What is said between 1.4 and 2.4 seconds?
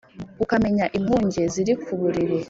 ziri ku buriri!